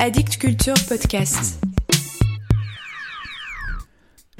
Addict 0.00 0.38
Culture 0.38 0.74
Podcast. 0.88 1.62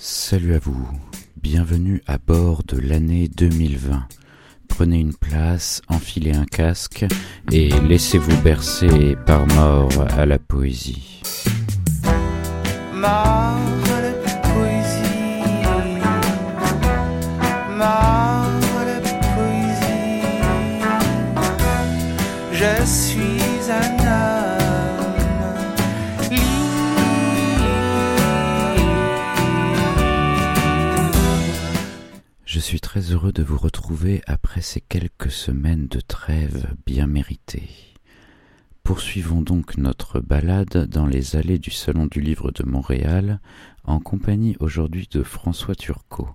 Salut 0.00 0.56
à 0.56 0.58
vous, 0.58 0.88
bienvenue 1.36 2.02
à 2.08 2.18
bord 2.18 2.64
de 2.64 2.76
l'année 2.76 3.28
2020. 3.28 4.08
Prenez 4.66 4.98
une 4.98 5.14
place, 5.14 5.80
enfilez 5.86 6.32
un 6.32 6.44
casque 6.44 7.06
et 7.52 7.68
laissez-vous 7.68 8.36
bercer 8.42 9.16
par 9.26 9.46
mort 9.46 9.92
à 10.18 10.26
la 10.26 10.40
poésie. 10.40 11.22
Je 22.52 22.84
suis 22.84 23.70
un 23.70 24.03
Je 32.54 32.60
suis 32.60 32.78
très 32.78 33.10
heureux 33.10 33.32
de 33.32 33.42
vous 33.42 33.58
retrouver 33.58 34.22
après 34.28 34.60
ces 34.60 34.80
quelques 34.80 35.32
semaines 35.32 35.88
de 35.88 35.98
trêve 35.98 36.72
bien 36.86 37.08
méritées. 37.08 37.68
Poursuivons 38.84 39.42
donc 39.42 39.76
notre 39.76 40.20
balade 40.20 40.86
dans 40.88 41.08
les 41.08 41.34
allées 41.34 41.58
du 41.58 41.72
Salon 41.72 42.06
du 42.06 42.20
Livre 42.20 42.52
de 42.52 42.62
Montréal 42.62 43.40
en 43.82 43.98
compagnie 43.98 44.56
aujourd'hui 44.60 45.08
de 45.10 45.24
François 45.24 45.74
Turcot, 45.74 46.28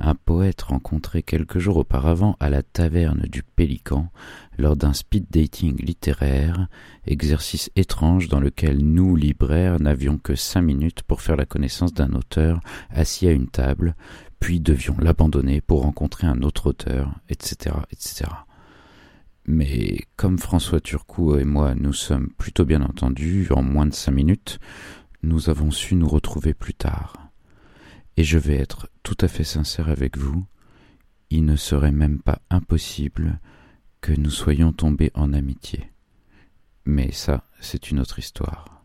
un 0.00 0.16
poète 0.16 0.62
rencontré 0.62 1.22
quelques 1.22 1.60
jours 1.60 1.76
auparavant 1.76 2.36
à 2.40 2.50
la 2.50 2.64
taverne 2.64 3.22
du 3.30 3.44
Pélican 3.44 4.10
lors 4.58 4.74
d'un 4.74 4.92
speed 4.92 5.26
dating 5.30 5.76
littéraire, 5.76 6.66
exercice 7.06 7.70
étrange 7.76 8.26
dans 8.26 8.40
lequel 8.40 8.78
nous, 8.78 9.14
libraires, 9.14 9.78
n'avions 9.78 10.18
que 10.18 10.34
cinq 10.34 10.62
minutes 10.62 11.02
pour 11.04 11.22
faire 11.22 11.36
la 11.36 11.46
connaissance 11.46 11.94
d'un 11.94 12.14
auteur 12.14 12.58
assis 12.90 13.28
à 13.28 13.30
une 13.32 13.46
table, 13.46 13.94
puis 14.42 14.58
devions 14.58 14.96
l'abandonner 14.98 15.60
pour 15.60 15.82
rencontrer 15.82 16.26
un 16.26 16.42
autre 16.42 16.66
auteur, 16.66 17.14
etc., 17.28 17.76
etc. 17.92 18.28
Mais 19.46 20.00
comme 20.16 20.36
François 20.36 20.80
Turcot 20.80 21.38
et 21.38 21.44
moi 21.44 21.76
nous 21.76 21.92
sommes 21.92 22.28
plutôt 22.30 22.64
bien 22.64 22.82
entendus 22.82 23.46
en 23.52 23.62
moins 23.62 23.86
de 23.86 23.94
cinq 23.94 24.10
minutes, 24.10 24.58
nous 25.22 25.48
avons 25.48 25.70
su 25.70 25.94
nous 25.94 26.08
retrouver 26.08 26.54
plus 26.54 26.74
tard. 26.74 27.30
Et 28.16 28.24
je 28.24 28.36
vais 28.36 28.56
être 28.56 28.88
tout 29.04 29.16
à 29.20 29.28
fait 29.28 29.44
sincère 29.44 29.88
avec 29.88 30.18
vous, 30.18 30.44
il 31.30 31.44
ne 31.44 31.54
serait 31.54 31.92
même 31.92 32.18
pas 32.18 32.42
impossible 32.50 33.38
que 34.00 34.12
nous 34.12 34.30
soyons 34.30 34.72
tombés 34.72 35.12
en 35.14 35.32
amitié. 35.34 35.92
Mais 36.84 37.12
ça, 37.12 37.44
c'est 37.60 37.92
une 37.92 38.00
autre 38.00 38.18
histoire. 38.18 38.84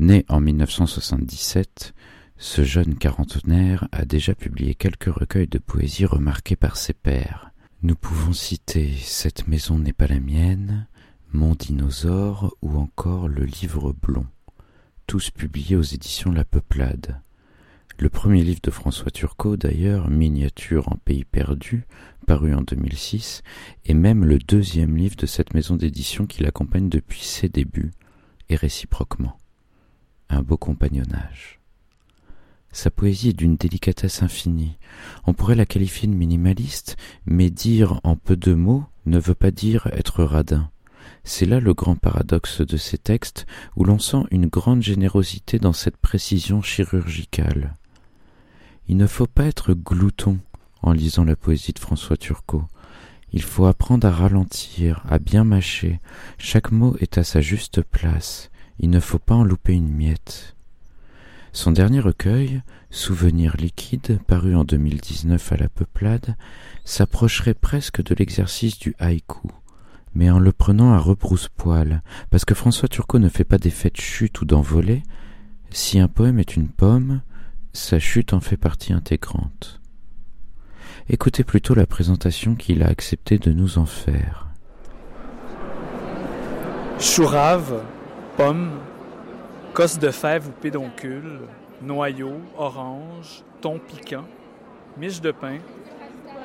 Né 0.00 0.24
en 0.28 0.40
1977, 0.40 1.94
ce 2.38 2.64
jeune 2.64 2.96
quarantenaire 2.96 3.88
a 3.92 4.04
déjà 4.04 4.34
publié 4.34 4.74
quelques 4.74 5.12
recueils 5.12 5.46
de 5.46 5.58
poésie 5.58 6.04
remarqués 6.04 6.56
par 6.56 6.76
ses 6.76 6.92
pairs. 6.92 7.50
Nous 7.82 7.94
pouvons 7.94 8.34
citer 8.34 8.92
Cette 9.00 9.48
maison 9.48 9.78
n'est 9.78 9.94
pas 9.94 10.06
la 10.06 10.20
mienne, 10.20 10.86
Mon 11.32 11.54
dinosaure 11.54 12.54
ou 12.60 12.76
encore 12.76 13.28
Le 13.28 13.44
livre 13.44 13.92
blond, 13.92 14.26
tous 15.06 15.30
publiés 15.30 15.76
aux 15.76 15.82
éditions 15.82 16.30
La 16.30 16.44
Peuplade. 16.44 17.20
Le 17.98 18.10
premier 18.10 18.44
livre 18.44 18.60
de 18.62 18.70
François 18.70 19.10
Turcot, 19.10 19.56
d'ailleurs, 19.56 20.10
Miniature 20.10 20.92
en 20.92 20.96
pays 20.96 21.24
perdu, 21.24 21.86
paru 22.26 22.54
en 22.54 22.60
2006, 22.60 23.42
est 23.86 23.94
même 23.94 24.24
le 24.26 24.38
deuxième 24.38 24.96
livre 24.96 25.16
de 25.16 25.26
cette 25.26 25.54
maison 25.54 25.76
d'édition 25.76 26.26
qui 26.26 26.42
l'accompagne 26.42 26.90
depuis 26.90 27.22
ses 27.22 27.48
débuts, 27.48 27.92
et 28.50 28.56
réciproquement. 28.56 29.38
Un 30.28 30.42
beau 30.42 30.58
compagnonnage. 30.58 31.60
Sa 32.72 32.90
poésie 32.90 33.30
est 33.30 33.38
d'une 33.38 33.56
délicatesse 33.56 34.22
infinie. 34.22 34.76
On 35.26 35.32
pourrait 35.32 35.54
la 35.54 35.66
qualifier 35.66 36.08
de 36.08 36.14
minimaliste, 36.14 36.96
mais 37.24 37.50
dire 37.50 38.00
en 38.04 38.16
peu 38.16 38.36
de 38.36 38.54
mots 38.54 38.84
ne 39.06 39.18
veut 39.18 39.34
pas 39.34 39.50
dire 39.50 39.88
être 39.92 40.24
radin. 40.24 40.70
C'est 41.24 41.46
là 41.46 41.58
le 41.58 41.74
grand 41.74 41.96
paradoxe 41.96 42.60
de 42.60 42.76
ces 42.76 42.98
textes, 42.98 43.46
où 43.76 43.84
l'on 43.84 43.98
sent 43.98 44.24
une 44.30 44.46
grande 44.46 44.82
générosité 44.82 45.58
dans 45.58 45.72
cette 45.72 45.96
précision 45.96 46.62
chirurgicale. 46.62 47.74
Il 48.88 48.96
ne 48.96 49.06
faut 49.06 49.26
pas 49.26 49.44
être 49.44 49.74
glouton 49.74 50.38
en 50.82 50.92
lisant 50.92 51.24
la 51.24 51.34
poésie 51.34 51.72
de 51.72 51.78
François 51.80 52.16
Turcot. 52.16 52.64
Il 53.32 53.42
faut 53.42 53.66
apprendre 53.66 54.06
à 54.06 54.10
ralentir, 54.10 55.02
à 55.08 55.18
bien 55.18 55.44
mâcher. 55.44 56.00
Chaque 56.38 56.70
mot 56.70 56.96
est 57.00 57.18
à 57.18 57.24
sa 57.24 57.40
juste 57.40 57.82
place. 57.82 58.50
Il 58.78 58.90
ne 58.90 59.00
faut 59.00 59.18
pas 59.18 59.34
en 59.34 59.44
louper 59.44 59.72
une 59.72 59.92
miette. 59.92 60.55
Son 61.52 61.72
dernier 61.72 62.00
recueil, 62.00 62.62
Souvenirs 62.90 63.56
liquides, 63.58 64.18
paru 64.26 64.54
en 64.54 64.64
2019 64.64 65.52
à 65.52 65.56
la 65.56 65.68
Peuplade, 65.68 66.36
s'approcherait 66.84 67.54
presque 67.54 68.02
de 68.02 68.14
l'exercice 68.14 68.78
du 68.78 68.94
haïku, 68.98 69.48
mais 70.14 70.30
en 70.30 70.38
le 70.38 70.52
prenant 70.52 70.92
à 70.92 70.98
rebrousse-poil, 70.98 72.02
parce 72.30 72.44
que 72.44 72.54
François 72.54 72.88
Turcot 72.88 73.18
ne 73.18 73.28
fait 73.28 73.44
pas 73.44 73.58
d'effet 73.58 73.90
de 73.90 74.00
chute 74.00 74.40
ou 74.40 74.44
d'envolée. 74.44 75.02
Si 75.70 75.98
un 75.98 76.08
poème 76.08 76.38
est 76.38 76.56
une 76.56 76.68
pomme, 76.68 77.20
sa 77.72 77.98
chute 77.98 78.32
en 78.32 78.40
fait 78.40 78.56
partie 78.56 78.92
intégrante. 78.92 79.80
Écoutez 81.08 81.44
plutôt 81.44 81.74
la 81.74 81.86
présentation 81.86 82.54
qu'il 82.54 82.82
a 82.82 82.88
accepté 82.88 83.38
de 83.38 83.52
nous 83.52 83.78
en 83.78 83.86
faire. 83.86 84.48
Chourave, 86.98 87.82
pomme, 88.36 88.70
Cosse 89.76 89.98
de 89.98 90.10
fèves 90.10 90.48
ou 90.48 90.52
pédoncule, 90.52 91.40
noyau, 91.82 92.40
orange, 92.56 93.44
thon 93.60 93.78
piquant, 93.78 94.24
miche 94.96 95.20
de 95.20 95.30
pain, 95.30 95.58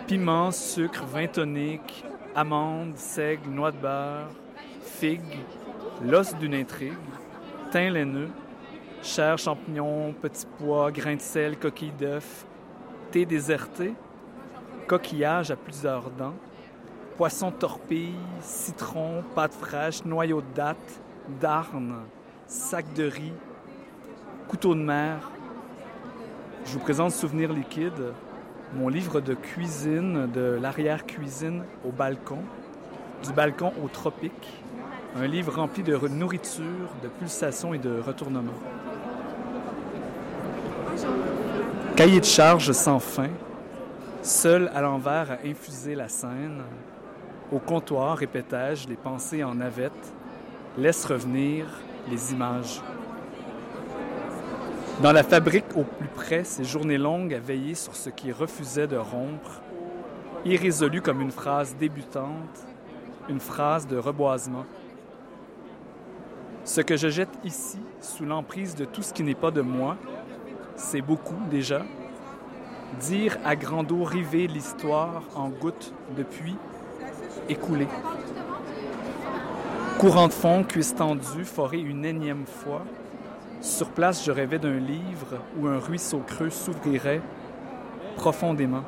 piment, 0.05 0.51
sucre, 0.51 1.05
vin 1.05 1.27
tonique, 1.27 2.03
amande, 2.35 2.97
seigle, 2.97 3.49
noix 3.49 3.71
de 3.71 3.77
beurre, 3.77 4.27
figue, 4.81 5.39
l'os 6.03 6.35
d'une 6.39 6.55
intrigue, 6.55 6.91
thym 7.71 7.93
laineux, 7.93 8.27
chair, 9.01 9.37
champignons, 9.37 10.11
petits 10.11 10.45
pois, 10.59 10.91
grains 10.91 11.15
de 11.15 11.21
sel, 11.21 11.57
coquilles 11.57 11.93
d'œufs, 11.97 12.45
thé 13.11 13.25
déserté, 13.25 13.93
coquillage 14.89 15.51
à 15.51 15.55
plusieurs 15.55 16.09
dents, 16.09 16.35
poisson 17.15 17.49
torpille, 17.49 18.13
citron, 18.41 19.23
pâte 19.33 19.53
fraîche, 19.53 20.03
noyau 20.03 20.41
de 20.41 20.53
date, 20.53 21.01
d'arne, 21.39 22.01
sac 22.51 22.93
de 22.95 23.05
riz, 23.05 23.31
couteau 24.49 24.75
de 24.75 24.81
mer. 24.81 25.31
Je 26.65 26.73
vous 26.73 26.79
présente 26.79 27.13
Souvenirs 27.13 27.53
liquides, 27.53 28.11
mon 28.73 28.89
livre 28.89 29.21
de 29.21 29.33
cuisine 29.35 30.29
de 30.33 30.59
l'arrière-cuisine 30.61 31.63
au 31.85 31.91
balcon, 31.93 32.39
du 33.23 33.31
balcon 33.31 33.71
au 33.81 33.87
tropique, 33.87 34.61
un 35.15 35.27
livre 35.27 35.55
rempli 35.55 35.81
de 35.81 35.95
nourriture, 36.09 36.89
de 37.01 37.07
pulsations 37.07 37.73
et 37.73 37.77
de 37.77 38.01
retournements. 38.01 38.51
Cahier 41.95 42.19
de 42.19 42.25
charge 42.25 42.73
sans 42.73 42.99
fin, 42.99 43.29
seul 44.21 44.69
à 44.75 44.81
l'envers 44.81 45.31
à 45.31 45.47
infuser 45.47 45.95
la 45.95 46.09
scène. 46.09 46.63
Au 47.49 47.59
comptoir, 47.59 48.17
répétais-je, 48.17 48.89
les 48.89 48.97
pensées 48.97 49.41
en 49.41 49.55
navette, 49.55 50.13
laisse 50.77 51.05
revenir 51.05 51.65
les 52.09 52.31
images. 52.33 52.81
Dans 55.01 55.11
la 55.11 55.23
fabrique 55.23 55.75
au 55.75 55.83
plus 55.83 56.07
près, 56.07 56.43
ces 56.43 56.63
journées 56.63 56.97
longues 56.97 57.33
à 57.33 57.39
veiller 57.39 57.75
sur 57.75 57.95
ce 57.95 58.09
qui 58.09 58.31
refusait 58.31 58.87
de 58.87 58.97
rompre, 58.97 59.61
irrésolu 60.45 61.01
comme 61.01 61.21
une 61.21 61.31
phrase 61.31 61.75
débutante, 61.79 62.67
une 63.29 63.39
phrase 63.39 63.87
de 63.87 63.97
reboisement. 63.97 64.65
Ce 66.63 66.81
que 66.81 66.97
je 66.97 67.09
jette 67.09 67.39
ici, 67.43 67.79
sous 67.99 68.25
l'emprise 68.25 68.75
de 68.75 68.85
tout 68.85 69.01
ce 69.01 69.13
qui 69.13 69.23
n'est 69.23 69.33
pas 69.33 69.51
de 69.51 69.61
moi, 69.61 69.97
c'est 70.75 71.01
beaucoup 71.01 71.39
déjà. 71.49 71.81
Dire 72.99 73.37
à 73.45 73.55
grand 73.55 73.89
eau 73.91 74.03
river 74.03 74.47
l'histoire 74.47 75.23
en 75.35 75.49
gouttes 75.49 75.93
depuis 76.15 76.55
écoulée. 77.49 77.87
Courant 80.01 80.29
de 80.29 80.33
fond, 80.33 80.63
cuisse 80.63 80.95
tendue, 80.95 81.45
foré 81.45 81.77
une 81.77 82.05
énième 82.05 82.47
fois. 82.47 82.81
Sur 83.61 83.91
place, 83.91 84.25
je 84.25 84.31
rêvais 84.31 84.57
d'un 84.57 84.79
livre 84.79 85.37
où 85.59 85.67
un 85.67 85.77
ruisseau 85.77 86.23
creux 86.25 86.49
s'ouvrirait 86.49 87.21
profondément. 88.15 88.81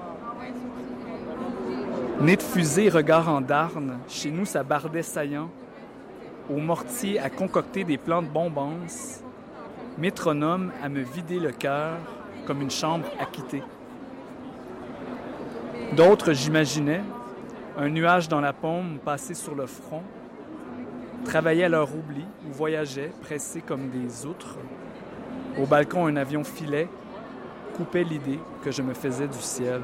Nez 2.19 2.35
de 2.35 2.41
fusée, 2.41 2.89
regard 2.89 3.29
en 3.29 3.41
darne, 3.41 3.99
chez 4.07 4.31
nous 4.31 4.45
ça 4.45 4.63
bardait 4.63 5.03
saillant. 5.03 5.51
Au 6.49 6.57
mortier 6.57 7.19
à 7.19 7.29
concocter 7.29 7.83
des 7.83 7.99
plans 7.99 8.23
de 8.23 8.29
bombance, 8.29 9.21
métronome 9.99 10.71
à 10.81 10.89
me 10.89 11.01
vider 11.01 11.37
le 11.37 11.51
cœur 11.51 11.91
comme 12.47 12.59
une 12.59 12.71
chambre 12.71 13.05
acquittée. 13.19 13.61
D'autres, 15.95 16.33
j'imaginais, 16.33 17.03
un 17.77 17.89
nuage 17.89 18.27
dans 18.27 18.41
la 18.41 18.51
paume 18.51 18.97
passé 19.05 19.35
sur 19.35 19.53
le 19.53 19.67
front, 19.67 20.01
travaillaient 21.23 21.65
à 21.65 21.69
leur 21.69 21.89
oubli 21.95 22.25
ou 22.47 22.53
voyageaient, 22.53 23.11
pressés 23.21 23.61
comme 23.61 23.89
des 23.89 24.25
outres. 24.25 24.57
Au 25.61 25.65
balcon, 25.65 26.07
un 26.07 26.15
avion 26.15 26.43
filait, 26.43 26.87
coupait 27.75 28.03
l'idée 28.03 28.39
que 28.63 28.71
je 28.71 28.81
me 28.81 28.93
faisais 28.93 29.27
du 29.27 29.39
ciel. 29.39 29.81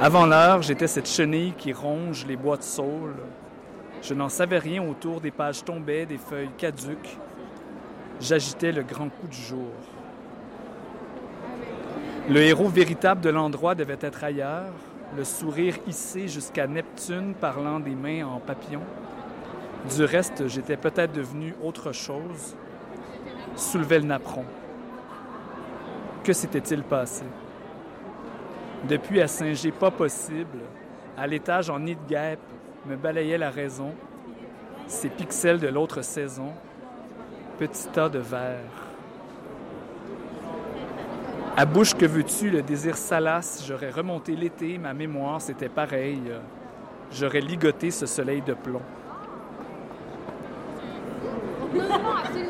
Avant 0.00 0.26
l'heure, 0.26 0.62
j'étais 0.62 0.88
cette 0.88 1.08
chenille 1.08 1.52
qui 1.56 1.72
ronge 1.72 2.26
les 2.26 2.36
bois 2.36 2.56
de 2.56 2.62
saule. 2.62 3.14
Je 4.02 4.12
n'en 4.12 4.28
savais 4.28 4.58
rien 4.58 4.82
autour, 4.82 5.20
des 5.20 5.30
pages 5.30 5.64
tombaient, 5.64 6.06
des 6.06 6.18
feuilles 6.18 6.50
caduques. 6.58 7.16
J'agitais 8.20 8.72
le 8.72 8.82
grand 8.82 9.08
coup 9.08 9.28
du 9.28 9.40
jour. 9.40 9.70
Le 12.28 12.40
héros 12.40 12.68
véritable 12.68 13.20
de 13.20 13.30
l'endroit 13.30 13.74
devait 13.74 13.98
être 14.00 14.24
ailleurs, 14.24 14.72
le 15.16 15.24
sourire 15.24 15.76
hissé 15.86 16.28
jusqu'à 16.28 16.66
Neptune 16.66 17.34
parlant 17.34 17.78
des 17.80 17.94
mains 17.94 18.26
en 18.26 18.40
papillon. 18.40 18.82
Du 19.94 20.04
reste, 20.04 20.48
j'étais 20.48 20.76
peut-être 20.76 21.12
devenu 21.12 21.54
autre 21.62 21.92
chose, 21.92 22.56
soulevait 23.54 24.00
le 24.00 24.06
napperon. 24.06 24.44
Que 26.22 26.32
s'était-il 26.32 26.82
passé? 26.82 27.24
Depuis 28.88 29.20
à 29.20 29.28
Saint-Gé, 29.28 29.70
pas 29.72 29.90
possible. 29.90 30.60
À 31.16 31.26
l'étage 31.26 31.70
en 31.70 31.78
nid 31.78 31.94
de 31.94 32.08
guêpe, 32.08 32.40
me 32.86 32.96
balayait 32.96 33.38
la 33.38 33.50
raison. 33.50 33.92
Ces 34.86 35.08
pixels 35.08 35.58
de 35.58 35.68
l'autre 35.68 36.02
saison, 36.02 36.52
petit 37.58 37.88
tas 37.88 38.08
de 38.08 38.18
verre. 38.18 38.83
À 41.56 41.66
bouche 41.66 41.94
que 41.94 42.04
veux-tu, 42.04 42.50
le 42.50 42.62
désir 42.62 42.96
salace, 42.96 43.64
j'aurais 43.64 43.90
remonté 43.90 44.34
l'été, 44.34 44.76
ma 44.76 44.92
mémoire 44.92 45.40
c'était 45.40 45.68
pareil. 45.68 46.20
J'aurais 47.12 47.40
ligoté 47.40 47.92
ce 47.92 48.06
soleil 48.06 48.42
de 48.42 48.54
plomb. 48.54 48.82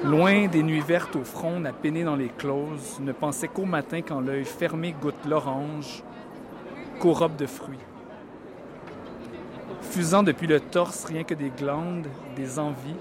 Loin 0.04 0.46
des 0.46 0.62
nuits 0.62 0.80
vertes 0.80 1.16
au 1.16 1.24
front, 1.24 1.62
à 1.66 1.72
peiner 1.72 2.02
dans 2.02 2.16
les 2.16 2.30
closes, 2.30 2.98
ne 3.00 3.12
pensais 3.12 3.48
qu'au 3.48 3.66
matin 3.66 4.00
quand 4.00 4.20
l'œil 4.20 4.46
fermé 4.46 4.94
goûte 4.98 5.26
l'orange, 5.28 6.02
qu'aux 6.98 7.12
robes 7.12 7.36
de 7.36 7.46
fruits. 7.46 7.76
Fusant 9.82 10.22
depuis 10.22 10.46
le 10.46 10.60
torse 10.60 11.04
rien 11.04 11.24
que 11.24 11.34
des 11.34 11.50
glandes, 11.50 12.06
des 12.36 12.58
envies, 12.58 12.96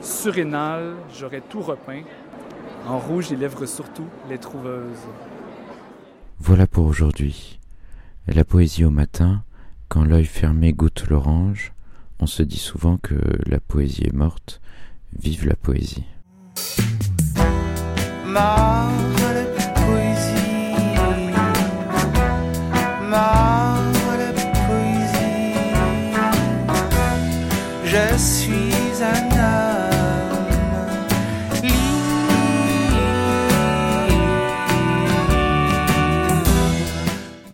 surrénales, 0.00 0.96
j'aurais 1.16 1.40
tout 1.40 1.60
repeint, 1.60 2.02
en 2.86 2.98
rouge 2.98 3.30
les 3.30 3.36
lèvres 3.36 3.66
surtout, 3.66 4.06
les 4.28 4.38
trouveuses. 4.38 5.06
Voilà 6.38 6.66
pour 6.66 6.86
aujourd'hui. 6.86 7.58
La 8.26 8.44
poésie 8.44 8.84
au 8.84 8.90
matin, 8.90 9.42
quand 9.88 10.04
l'œil 10.04 10.24
fermé 10.24 10.72
goûte 10.72 11.04
l'orange, 11.08 11.72
on 12.18 12.26
se 12.26 12.42
dit 12.42 12.58
souvent 12.58 12.96
que 12.96 13.14
la 13.46 13.60
poésie 13.60 14.04
est 14.04 14.14
morte. 14.14 14.60
Vive 15.18 15.46
la 15.46 15.56
poésie. 15.56 16.04
Je 27.84 28.63